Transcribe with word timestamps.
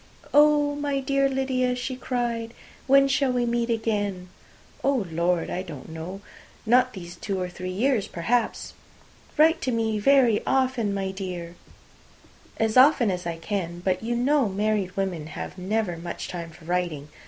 "Oh, 0.33 0.73
my 0.75 0.99
dear 0.99 1.29
Lydia," 1.29 1.75
she 1.75 1.95
cried, 1.95 2.55
"when 2.87 3.07
shall 3.07 3.31
we 3.31 3.45
meet 3.45 3.69
again?" 3.69 4.29
"Oh, 4.83 5.05
Lord! 5.11 5.51
I 5.51 5.61
don't 5.61 5.89
know. 5.89 6.21
Not 6.65 6.93
these 6.93 7.15
two 7.15 7.39
or 7.39 7.47
three 7.49 7.69
years, 7.69 8.07
perhaps." 8.07 8.73
"Write 9.37 9.61
to 9.61 9.71
me 9.71 9.99
very 9.99 10.41
often, 10.43 10.91
my 10.91 11.11
dear." 11.11 11.53
"As 12.57 12.77
often 12.77 13.11
as 13.11 13.27
I 13.27 13.37
can. 13.37 13.79
But 13.85 14.01
you 14.01 14.15
know 14.15 14.49
married 14.49 14.97
women 14.97 15.27
have 15.27 15.59
never 15.59 15.95
much 15.97 16.27
time 16.27 16.49
for 16.49 16.65
writing. 16.65 17.09